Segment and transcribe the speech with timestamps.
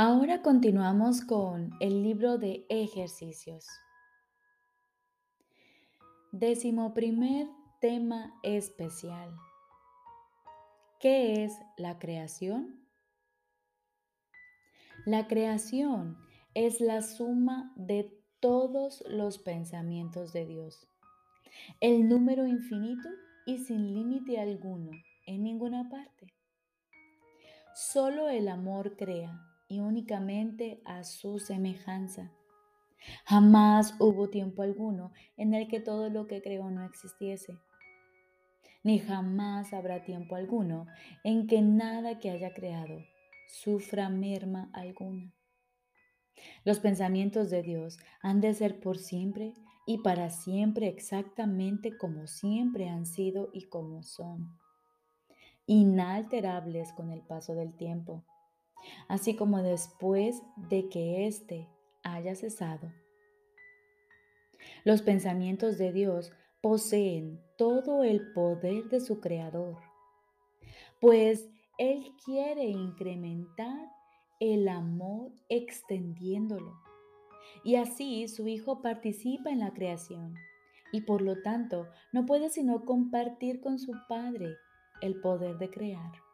[0.00, 3.66] Ahora continuamos con el libro de ejercicios.
[6.30, 7.48] Décimo primer
[7.80, 9.34] tema especial.
[11.00, 12.88] ¿Qué es la creación?
[15.04, 16.16] La creación
[16.54, 20.86] es la suma de todos los pensamientos de Dios,
[21.80, 23.08] el número infinito
[23.46, 24.92] y sin límite alguno
[25.26, 26.32] en ninguna parte.
[27.74, 32.32] Solo el amor crea y únicamente a su semejanza.
[33.24, 37.58] Jamás hubo tiempo alguno en el que todo lo que creó no existiese,
[38.82, 40.86] ni jamás habrá tiempo alguno
[41.24, 43.04] en que nada que haya creado
[43.48, 45.32] sufra merma alguna.
[46.64, 49.54] Los pensamientos de Dios han de ser por siempre
[49.86, 54.58] y para siempre exactamente como siempre han sido y como son,
[55.66, 58.24] inalterables con el paso del tiempo
[59.08, 61.68] así como después de que éste
[62.02, 62.92] haya cesado.
[64.84, 69.78] Los pensamientos de Dios poseen todo el poder de su Creador,
[71.00, 71.48] pues
[71.78, 73.90] Él quiere incrementar
[74.40, 76.80] el amor extendiéndolo.
[77.64, 80.34] Y así su Hijo participa en la creación
[80.92, 84.56] y por lo tanto no puede sino compartir con su Padre
[85.00, 86.27] el poder de crear.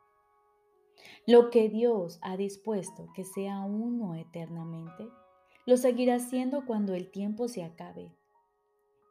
[1.26, 5.08] Lo que Dios ha dispuesto que sea uno eternamente,
[5.66, 8.12] lo seguirá siendo cuando el tiempo se acabe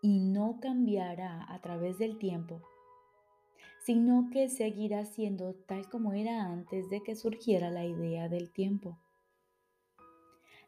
[0.02, 2.62] y no cambiará a través del tiempo,
[3.84, 9.00] sino que seguirá siendo tal como era antes de que surgiera la idea del tiempo.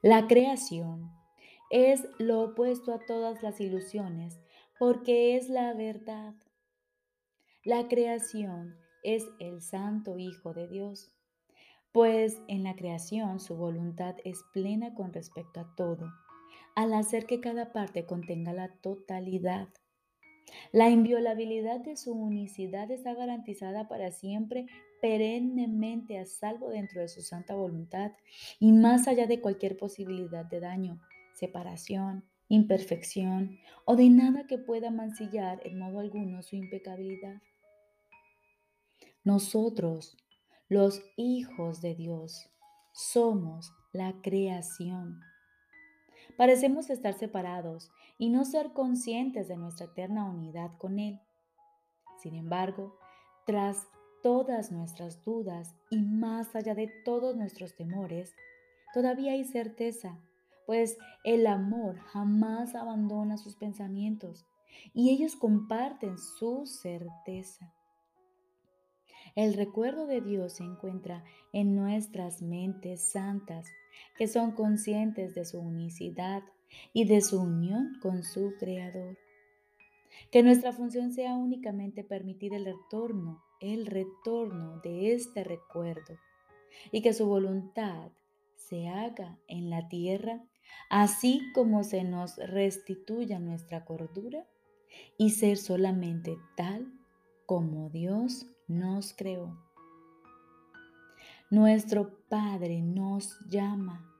[0.01, 1.11] La creación
[1.69, 4.39] es lo opuesto a todas las ilusiones
[4.77, 6.33] porque es la verdad.
[7.63, 11.14] La creación es el Santo Hijo de Dios
[11.95, 16.11] pues en la creación su voluntad es plena con respecto a todo,
[16.75, 19.69] al hacer que cada parte contenga la totalidad.
[20.73, 24.65] La inviolabilidad de su unicidad está garantizada para siempre,
[25.01, 28.11] perennemente a salvo dentro de su santa voluntad
[28.59, 30.99] y más allá de cualquier posibilidad de daño,
[31.33, 37.41] separación, imperfección o de nada que pueda mancillar en modo alguno su impecabilidad.
[39.23, 40.17] Nosotros,
[40.67, 42.49] los hijos de Dios.
[42.91, 45.21] Somos la creación.
[46.37, 51.19] Parecemos estar separados y no ser conscientes de nuestra eterna unidad con Él.
[52.21, 52.97] Sin embargo,
[53.45, 53.87] tras
[54.23, 58.33] todas nuestras dudas y más allá de todos nuestros temores,
[58.91, 60.17] todavía hay certeza,
[60.65, 64.47] pues el amor jamás abandona sus pensamientos
[64.93, 67.71] y ellos comparten su certeza.
[69.35, 73.67] El recuerdo de Dios se encuentra en nuestras mentes santas,
[74.17, 76.41] que son conscientes de su unicidad
[76.93, 79.17] y de su unión con su Creador.
[80.31, 86.17] Que nuestra función sea únicamente permitir el retorno, el retorno de este recuerdo
[86.93, 88.11] y que su voluntad
[88.55, 90.45] se haga en la tierra,
[90.89, 94.47] así como se nos restituya nuestra cordura
[95.17, 96.87] y ser solamente tal
[97.45, 99.57] como Dios nos creó.
[101.49, 104.11] Nuestro Padre nos llama.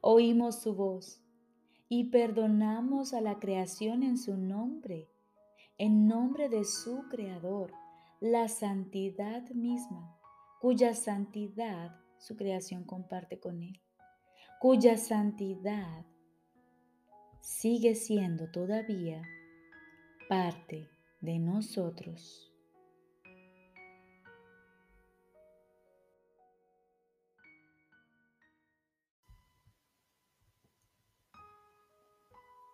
[0.00, 1.22] Oímos su voz
[1.88, 5.08] y perdonamos a la creación en su nombre,
[5.78, 7.72] en nombre de su Creador,
[8.20, 10.18] la santidad misma,
[10.60, 13.80] cuya santidad su creación comparte con Él,
[14.60, 16.04] cuya santidad
[17.40, 19.22] sigue siendo todavía
[20.28, 20.88] parte
[21.20, 22.53] de nosotros.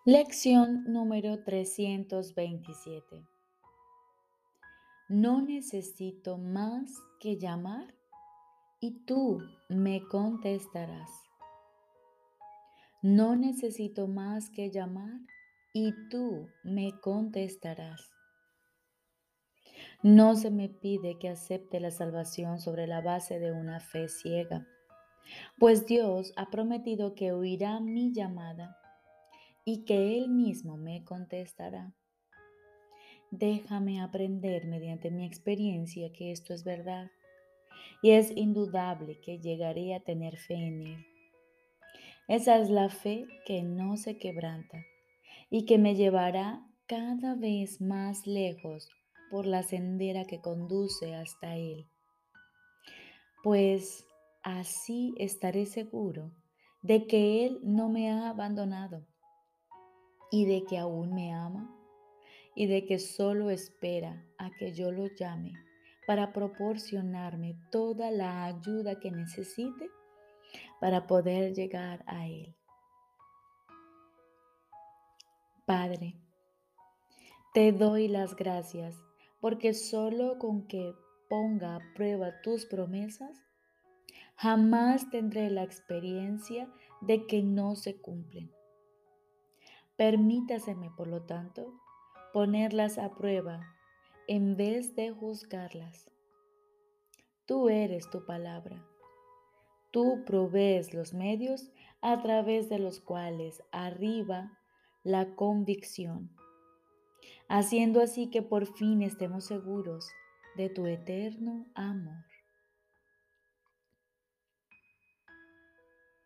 [0.06, 3.22] Lección número 327.
[5.11, 7.94] No necesito más que llamar
[8.81, 11.11] y tú me contestarás.
[13.02, 15.20] No necesito más que llamar
[15.75, 18.00] y tú me contestarás.
[20.03, 24.67] No se me pide que acepte la salvación sobre la base de una fe ciega,
[25.58, 28.80] pues Dios ha prometido que oirá mi llamada
[29.64, 31.94] y que Él mismo me contestará.
[33.30, 37.10] Déjame aprender mediante mi experiencia que esto es verdad
[38.02, 41.06] y es indudable que llegaré a tener fe en Él.
[42.28, 44.84] Esa es la fe que no se quebranta
[45.50, 48.88] y que me llevará cada vez más lejos
[49.30, 51.86] por la sendera que conduce hasta Él.
[53.42, 54.04] Pues
[54.42, 56.32] Así estaré seguro
[56.82, 59.06] de que Él no me ha abandonado
[60.31, 61.77] y de que aún me ama
[62.55, 65.53] y de que solo espera a que yo lo llame
[66.06, 69.91] para proporcionarme toda la ayuda que necesite
[70.81, 72.55] para poder llegar a Él.
[75.67, 76.17] Padre,
[77.55, 78.97] te doy las gracias
[79.41, 80.94] porque solo con que
[81.29, 83.44] ponga a prueba tus promesas,
[84.35, 86.69] jamás tendré la experiencia
[87.00, 88.50] de que no se cumplen.
[90.00, 91.79] Permítaseme, por lo tanto,
[92.32, 93.61] ponerlas a prueba
[94.29, 96.11] en vez de juzgarlas.
[97.44, 98.82] Tú eres tu palabra.
[99.91, 101.70] Tú provees los medios
[102.00, 104.58] a través de los cuales arriba
[105.02, 106.35] la convicción,
[107.50, 110.08] haciendo así que por fin estemos seguros
[110.56, 112.25] de tu eterno amor.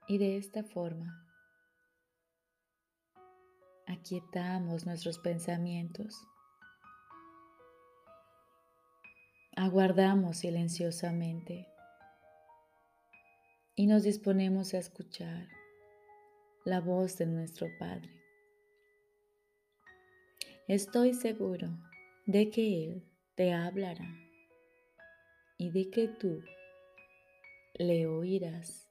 [0.06, 1.24] Y de esta forma,
[4.05, 6.29] aquietamos nuestros pensamientos,
[9.56, 11.67] aguardamos silenciosamente
[13.75, 15.49] y nos disponemos a escuchar
[16.67, 18.11] la voz de nuestro Padre.
[20.69, 21.71] Estoy seguro
[22.27, 24.15] de que Él te hablará
[25.56, 26.45] y de que tú
[27.79, 28.83] le oirás.